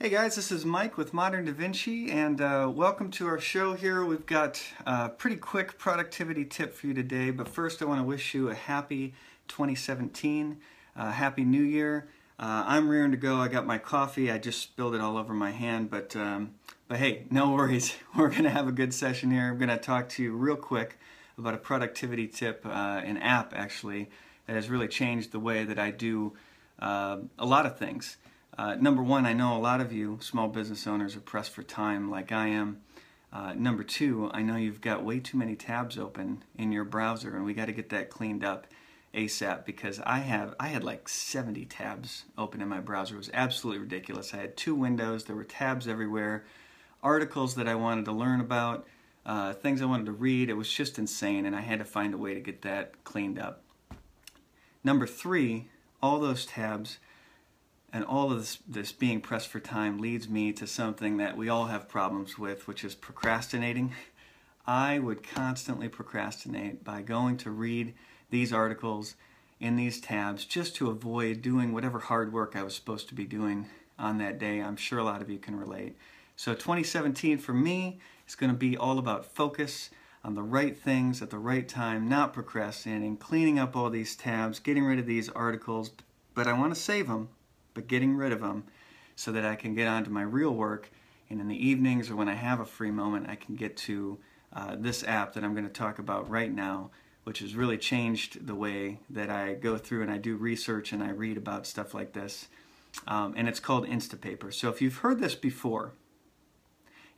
[0.00, 3.74] Hey guys, this is Mike with Modern Da Vinci, and uh, welcome to our show
[3.74, 4.04] here.
[4.04, 8.04] We've got a pretty quick productivity tip for you today, but first I want to
[8.04, 9.14] wish you a happy
[9.48, 10.58] 2017,
[10.94, 12.06] uh, happy new year.
[12.38, 13.38] Uh, I'm rearing to go.
[13.38, 14.30] I got my coffee.
[14.30, 16.54] I just spilled it all over my hand, but um,
[16.86, 17.96] but hey, no worries.
[18.16, 19.48] We're gonna have a good session here.
[19.48, 20.96] I'm gonna talk to you real quick
[21.36, 24.10] about a productivity tip, uh, an app actually
[24.46, 26.34] that has really changed the way that I do
[26.78, 28.16] uh, a lot of things.
[28.58, 31.62] Uh, number one, I know a lot of you small business owners are pressed for
[31.62, 32.80] time like I am.
[33.32, 37.36] Uh, number two, I know you've got way too many tabs open in your browser
[37.36, 38.66] and we got to get that cleaned up
[39.14, 43.14] ASAP because I have I had like 70 tabs open in my browser.
[43.14, 44.34] It was absolutely ridiculous.
[44.34, 46.44] I had two windows, there were tabs everywhere,
[47.00, 48.88] articles that I wanted to learn about,
[49.24, 50.50] uh, things I wanted to read.
[50.50, 53.38] It was just insane and I had to find a way to get that cleaned
[53.38, 53.62] up.
[54.82, 55.68] Number three,
[56.02, 56.98] all those tabs
[57.92, 61.48] and all of this, this being pressed for time leads me to something that we
[61.48, 63.94] all have problems with, which is procrastinating.
[64.66, 67.94] I would constantly procrastinate by going to read
[68.30, 69.14] these articles
[69.60, 73.24] in these tabs just to avoid doing whatever hard work I was supposed to be
[73.24, 73.66] doing
[73.98, 74.60] on that day.
[74.60, 75.96] I'm sure a lot of you can relate.
[76.36, 77.98] So 2017 for me
[78.28, 79.90] is going to be all about focus
[80.22, 84.58] on the right things at the right time, not procrastinating, cleaning up all these tabs,
[84.58, 85.90] getting rid of these articles,
[86.34, 87.30] but I want to save them
[87.74, 88.64] but getting rid of them
[89.16, 90.90] so that I can get on to my real work.
[91.30, 94.18] And in the evenings or when I have a free moment, I can get to
[94.52, 96.90] uh, this app that I'm going to talk about right now,
[97.24, 101.02] which has really changed the way that I go through and I do research and
[101.02, 102.48] I read about stuff like this.
[103.06, 104.52] Um, and it's called Instapaper.
[104.52, 105.92] So if you've heard this before,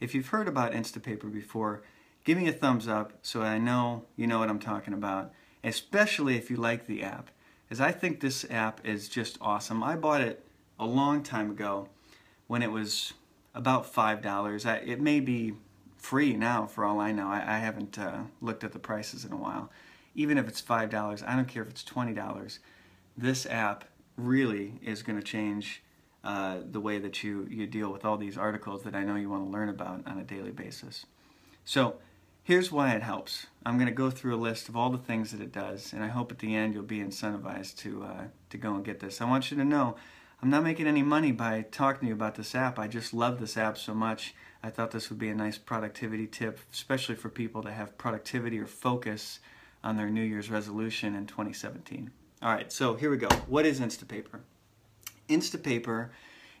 [0.00, 1.82] if you've heard about Instapaper before,
[2.24, 6.36] give me a thumbs up so I know you know what I'm talking about, especially
[6.36, 7.30] if you like the app.
[7.70, 9.82] As I think this app is just awesome.
[9.82, 10.44] I bought it
[10.78, 11.88] a long time ago
[12.48, 13.12] when it was
[13.54, 14.66] about five dollars.
[14.66, 15.54] It may be
[15.96, 17.28] free now for all I know.
[17.28, 19.70] I, I haven't uh, looked at the prices in a while.
[20.16, 22.58] Even if it's five dollars, I don't care if it's twenty dollars.
[23.16, 23.84] This app
[24.16, 25.82] really is going to change
[26.24, 29.30] uh, the way that you you deal with all these articles that I know you
[29.30, 31.06] want to learn about on a daily basis.
[31.64, 31.96] So
[32.50, 33.46] here's why it helps.
[33.64, 36.02] I'm going to go through a list of all the things that it does, and
[36.02, 39.20] I hope at the end you'll be incentivized to uh, to go and get this.
[39.20, 39.94] I want you to know
[40.42, 42.76] I'm not making any money by talking to you about this app.
[42.76, 44.34] I just love this app so much.
[44.64, 48.58] I thought this would be a nice productivity tip, especially for people that have productivity
[48.58, 49.38] or focus
[49.84, 52.10] on their New Year's resolution in 2017.
[52.42, 53.28] All right, so here we go.
[53.46, 54.40] What is Instapaper?
[55.28, 56.08] Instapaper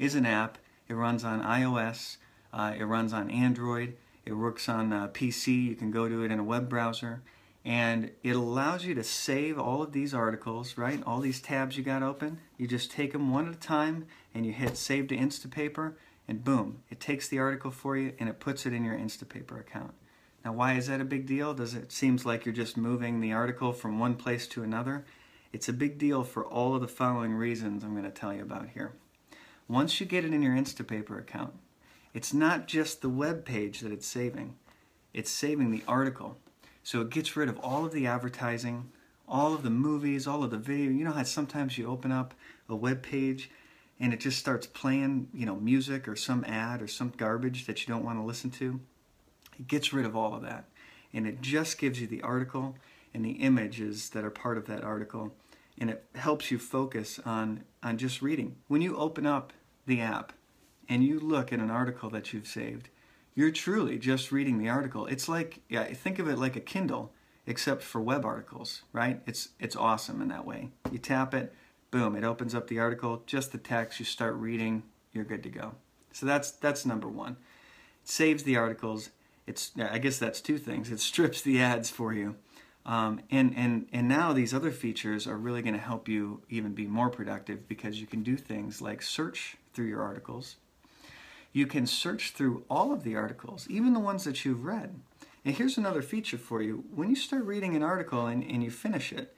[0.00, 0.58] is an app.
[0.88, 2.16] It runs on iOS.
[2.52, 3.94] Uh, it runs on Android.
[4.26, 5.64] It works on uh, PC.
[5.64, 7.22] You can go to it in a web browser
[7.64, 11.02] and it allows you to save all of these articles, right?
[11.06, 12.38] All these tabs you got open.
[12.58, 15.94] You just take them one at a time and you hit save to Instapaper
[16.28, 19.60] and boom, it takes the article for you and it puts it in your Instapaper
[19.60, 19.94] account.
[20.44, 21.54] Now, why is that a big deal?
[21.54, 25.04] Does it seems like you're just moving the article from one place to another?
[25.52, 28.42] It's a big deal for all of the following reasons I'm going to tell you
[28.42, 28.92] about here.
[29.68, 31.54] Once you get it in your Instapaper account,
[32.16, 34.56] it's not just the web page that it's saving.
[35.12, 36.38] It's saving the article.
[36.82, 38.90] So it gets rid of all of the advertising,
[39.28, 40.90] all of the movies, all of the video.
[40.90, 42.32] You know how sometimes you open up
[42.70, 43.50] a web page
[44.00, 47.82] and it just starts playing, you know, music or some ad or some garbage that
[47.82, 48.80] you don't want to listen to?
[49.60, 50.64] It gets rid of all of that.
[51.12, 52.76] And it just gives you the article
[53.12, 55.34] and the images that are part of that article.
[55.76, 58.56] And it helps you focus on, on just reading.
[58.68, 59.52] When you open up
[59.84, 60.32] the app
[60.88, 62.88] and you look at an article that you've saved,
[63.34, 65.06] you're truly just reading the article.
[65.06, 67.12] It's like, yeah, think of it like a Kindle,
[67.46, 69.20] except for web articles, right?
[69.26, 70.70] It's it's awesome in that way.
[70.90, 71.54] You tap it,
[71.90, 74.00] boom, it opens up the article, just the text.
[74.00, 75.74] You start reading, you're good to go.
[76.12, 77.36] So that's that's number one.
[78.02, 79.10] It saves the articles.
[79.46, 80.90] It's I guess that's two things.
[80.90, 82.36] It strips the ads for you.
[82.86, 86.72] Um, and, and, and now these other features are really going to help you even
[86.72, 90.54] be more productive because you can do things like search through your articles
[91.56, 95.00] you can search through all of the articles, even the ones that you've read.
[95.42, 96.84] And here's another feature for you.
[96.94, 99.34] When you start reading an article and, and you finish it,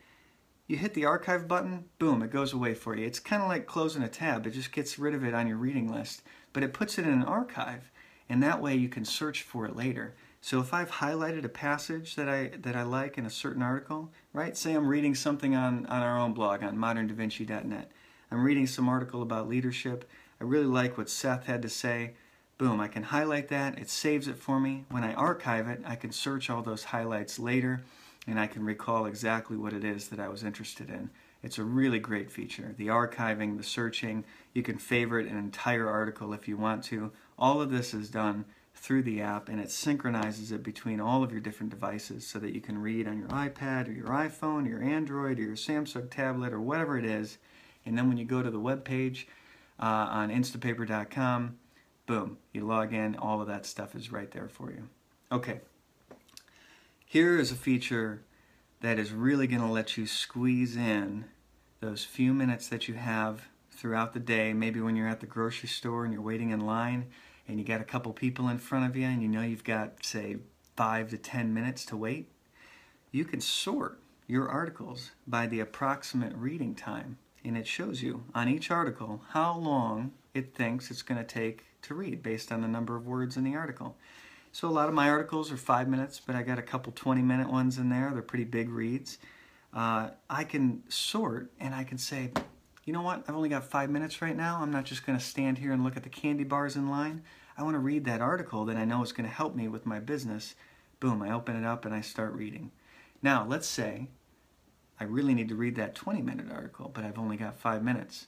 [0.67, 3.07] you hit the archive button, boom, it goes away for you.
[3.07, 4.49] It's kind of like closing a tab.
[4.49, 6.23] It just gets rid of it on your reading list,
[6.53, 7.93] but it puts it in an archive,
[8.29, 10.17] and that way you can search for it later.
[10.41, 14.11] So if I've highlighted a passage that I that I like in a certain article,
[14.33, 14.57] right?
[14.57, 17.93] Say I'm reading something on, on our own blog on moderndavinci.net.
[18.33, 20.05] I'm reading some article about leadership.
[20.41, 22.13] I really like what Seth had to say.
[22.59, 23.79] Boom, I can highlight that.
[23.79, 24.85] It saves it for me.
[24.91, 27.83] When I archive it, I can search all those highlights later
[28.27, 31.11] and I can recall exactly what it is that I was interested in
[31.43, 32.75] It's a really great feature.
[32.77, 34.25] The archiving, the searching,
[34.55, 37.13] you can favorite an entire article if you want to.
[37.39, 38.45] All of this is done
[38.75, 42.55] through the app and it synchronizes it between all of your different devices so that
[42.55, 46.11] you can read on your iPad or your iPhone or your Android or your Samsung
[46.11, 47.39] tablet or whatever it is.
[47.87, 49.29] And then when you go to the web page
[49.81, 51.59] uh, on instapaper.com,
[52.07, 54.89] boom, you log in, all of that stuff is right there for you.
[55.31, 55.61] Okay,
[57.05, 58.23] here is a feature
[58.81, 61.25] that is really going to let you squeeze in
[61.81, 65.69] those few minutes that you have throughout the day, maybe when you're at the grocery
[65.69, 67.07] store and you're waiting in line
[67.47, 70.05] and you got a couple people in front of you and you know you've got,
[70.05, 70.37] say,
[70.77, 72.29] five to ten minutes to wait,
[73.11, 77.19] you can sort your articles by the approximate reading time.
[77.45, 81.65] And it shows you on each article how long it thinks it's going to take
[81.83, 83.97] to read based on the number of words in the article.
[84.53, 87.23] So a lot of my articles are five minutes, but I got a couple 20
[87.23, 88.11] minute ones in there.
[88.13, 89.19] They're pretty big reads.
[89.73, 92.33] Uh, I can sort and I can say,
[92.85, 94.59] you know what, I've only got five minutes right now.
[94.63, 97.23] I'm not just going to stand here and look at the candy bars in line.
[97.57, 99.85] I want to read that article that I know is going to help me with
[99.85, 100.55] my business.
[101.01, 102.71] Boom, I open it up and I start reading.
[103.23, 104.09] Now, let's say
[105.01, 108.27] I really need to read that 20 minute article, but I've only got five minutes.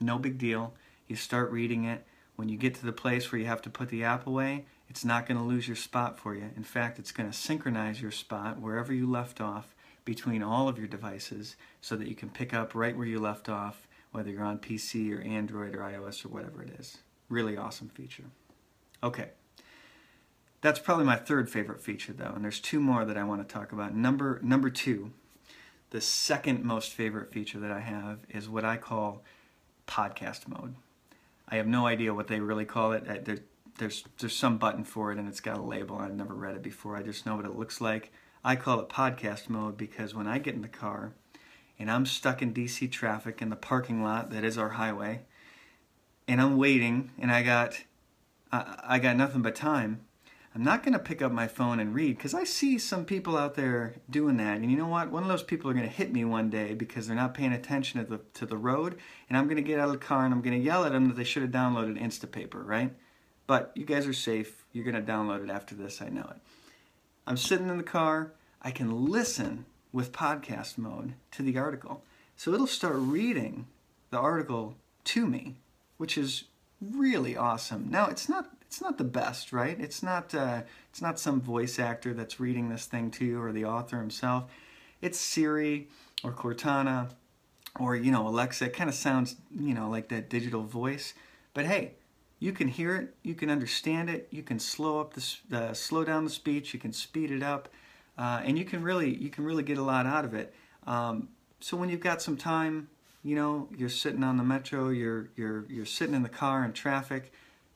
[0.00, 0.74] No big deal.
[1.08, 2.06] You start reading it.
[2.36, 5.04] When you get to the place where you have to put the app away, it's
[5.04, 6.50] not going to lose your spot for you.
[6.56, 9.74] In fact, it's going to synchronize your spot wherever you left off
[10.04, 13.48] between all of your devices so that you can pick up right where you left
[13.48, 16.98] off whether you're on PC or Android or iOS or whatever it is.
[17.28, 18.22] Really awesome feature.
[19.02, 19.30] Okay.
[20.60, 23.52] That's probably my third favorite feature though, and there's two more that I want to
[23.52, 23.94] talk about.
[23.94, 25.10] Number number 2,
[25.94, 29.22] the second most favorite feature that I have is what I call
[29.86, 30.74] podcast mode.
[31.48, 33.24] I have no idea what they really call it.
[33.24, 33.38] There,
[33.78, 35.98] there's there's some button for it and it's got a label.
[35.98, 36.96] I've never read it before.
[36.96, 38.10] I just know what it looks like.
[38.44, 41.12] I call it podcast mode because when I get in the car
[41.78, 45.20] and I'm stuck in DC traffic in the parking lot that is our highway,
[46.26, 47.84] and I'm waiting, and I got
[48.50, 50.00] I, I got nothing but time.
[50.54, 53.36] I'm not going to pick up my phone and read because I see some people
[53.36, 54.58] out there doing that.
[54.58, 55.10] And you know what?
[55.10, 57.52] One of those people are going to hit me one day because they're not paying
[57.52, 58.96] attention to the to the road,
[59.28, 60.92] and I'm going to get out of the car and I'm going to yell at
[60.92, 62.94] them that they should have downloaded Instapaper, right?
[63.48, 64.64] But you guys are safe.
[64.72, 66.00] You're going to download it after this.
[66.00, 66.36] I know it.
[67.26, 68.32] I'm sitting in the car.
[68.62, 72.04] I can listen with podcast mode to the article.
[72.36, 73.66] So it'll start reading
[74.10, 75.56] the article to me,
[75.96, 76.44] which is
[76.80, 77.88] really awesome.
[77.90, 79.78] Now it's not it's not the best, right?
[79.78, 83.52] It's not uh, it's not some voice actor that's reading this thing to you or
[83.52, 84.50] the author himself.
[85.00, 85.86] It's Siri
[86.24, 87.10] or Cortana
[87.78, 88.64] or you know Alexa.
[88.64, 91.14] It kind of sounds you know like that digital voice,
[91.52, 91.92] but hey,
[92.40, 96.02] you can hear it, you can understand it, you can slow up the uh, slow
[96.02, 97.68] down the speech, you can speed it up
[98.18, 100.52] uh, and you can really you can really get a lot out of it.
[100.84, 101.28] Um,
[101.60, 102.88] so when you've got some time,
[103.22, 106.72] you know, you're sitting on the metro, you're you're you're sitting in the car in
[106.72, 107.32] traffic,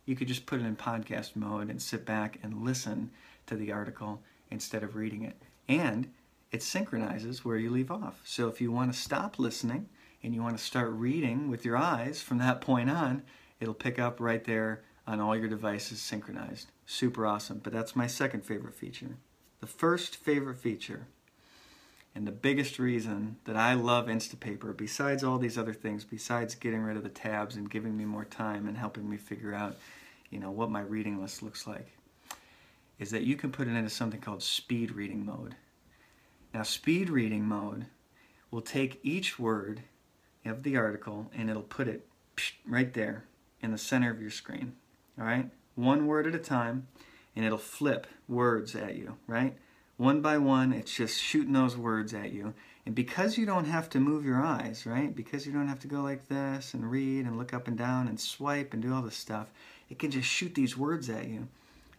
[0.09, 3.11] you could just put it in podcast mode and sit back and listen
[3.47, 5.37] to the article instead of reading it.
[5.69, 6.11] And
[6.51, 8.23] it synchronizes where you leave off.
[8.25, 9.87] So if you want to stop listening
[10.23, 13.23] and you want to start reading with your eyes from that point on,
[13.61, 16.73] it'll pick up right there on all your devices synchronized.
[16.87, 17.61] Super awesome.
[17.63, 19.19] But that's my second favorite feature.
[19.61, 21.09] The first favorite feature
[22.15, 26.83] and the biggest reason that I love Instapaper, besides all these other things, besides getting
[26.83, 29.77] rid of the tabs and giving me more time and helping me figure out,
[30.31, 31.89] you know, what my reading list looks like,
[32.99, 35.55] is that you can put it into something called speed reading mode.
[36.53, 37.87] Now, speed reading mode
[38.51, 39.83] will take each word
[40.45, 42.07] of the article and it'll put it
[42.67, 43.25] right there
[43.61, 44.75] in the center of your screen.
[45.19, 45.51] All right?
[45.75, 46.89] One word at a time
[47.37, 49.57] and it'll flip words at you, right?
[49.97, 52.55] One by one, it's just shooting those words at you.
[52.87, 55.15] And because you don't have to move your eyes, right?
[55.15, 58.09] Because you don't have to go like this and read and look up and down
[58.09, 59.53] and swipe and do all this stuff,
[59.89, 61.49] it can just shoot these words at you.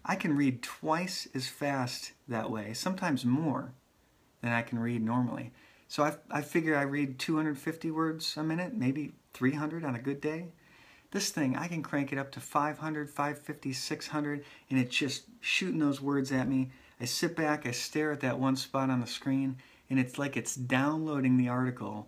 [0.06, 3.74] I can read twice as fast that way, sometimes more
[4.42, 5.52] than I can read normally.
[5.88, 10.22] So I, I figure I read 250 words a minute, maybe 300 on a good
[10.22, 10.50] day.
[11.12, 15.80] This thing, I can crank it up to 500, 550, 600, and it's just shooting
[15.80, 16.70] those words at me.
[17.02, 19.58] I sit back, I stare at that one spot on the screen,
[19.90, 22.08] and it's like it's downloading the article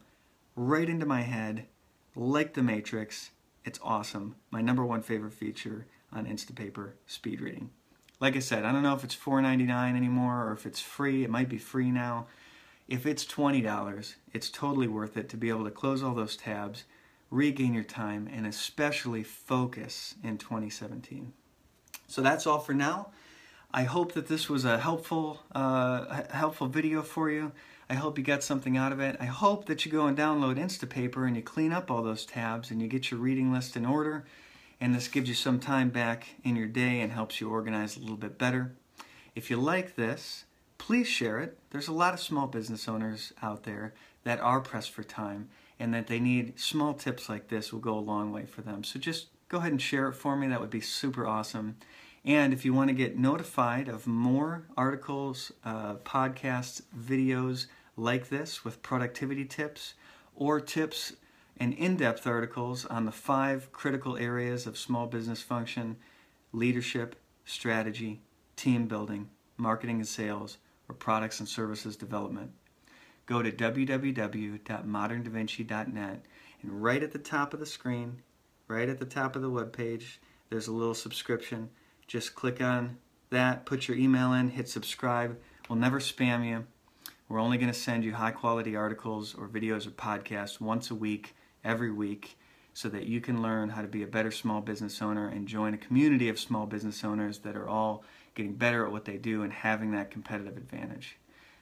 [0.55, 1.65] right into my head,
[2.15, 3.31] like the Matrix.
[3.63, 4.35] It's awesome.
[4.49, 7.69] My number one favorite feature on Instapaper, speed reading.
[8.19, 11.23] Like I said, I don't know if it's $4.99 anymore or if it's free.
[11.23, 12.27] It might be free now.
[12.87, 16.83] If it's $20, it's totally worth it to be able to close all those tabs
[17.31, 21.33] regain your time, and especially focus in 2017.
[22.07, 23.11] So that's all for now.
[23.73, 27.53] I hope that this was a helpful, uh, helpful video for you.
[27.91, 29.17] I hope you got something out of it.
[29.19, 32.71] I hope that you go and download Instapaper and you clean up all those tabs
[32.71, 34.23] and you get your reading list in order.
[34.79, 37.99] And this gives you some time back in your day and helps you organize a
[37.99, 38.71] little bit better.
[39.35, 40.45] If you like this,
[40.77, 41.59] please share it.
[41.71, 43.93] There's a lot of small business owners out there
[44.23, 47.95] that are pressed for time and that they need small tips like this will go
[47.95, 48.85] a long way for them.
[48.85, 50.47] So just go ahead and share it for me.
[50.47, 51.75] That would be super awesome.
[52.23, 57.65] And if you want to get notified of more articles, uh, podcasts, videos
[58.01, 59.93] like this with productivity tips
[60.35, 61.13] or tips
[61.57, 65.97] and in depth articles on the five critical areas of small business function
[66.51, 67.15] leadership,
[67.45, 68.19] strategy,
[68.55, 70.57] team building, marketing and sales,
[70.89, 72.51] or products and services development.
[73.25, 76.25] Go to www.moderndavinci.net
[76.63, 78.21] and right at the top of the screen,
[78.67, 81.69] right at the top of the web page, there's a little subscription.
[82.07, 82.97] Just click on
[83.29, 85.39] that, put your email in, hit subscribe.
[85.69, 86.65] We'll never spam you.
[87.31, 90.95] We're only going to send you high quality articles or videos or podcasts once a
[90.95, 91.33] week,
[91.63, 92.37] every week,
[92.73, 95.73] so that you can learn how to be a better small business owner and join
[95.73, 98.03] a community of small business owners that are all
[98.35, 101.15] getting better at what they do and having that competitive advantage.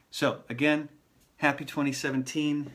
[0.10, 0.90] So, again,
[1.38, 2.72] happy 2017.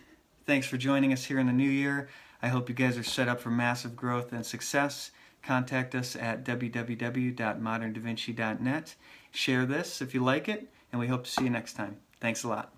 [0.46, 2.08] Thanks for joining us here in the new year.
[2.42, 5.10] I hope you guys are set up for massive growth and success.
[5.42, 8.94] Contact us at www.moderndavinci.net.
[9.32, 11.96] Share this if you like it, and we hope to see you next time.
[12.20, 12.70] Thanks a lot.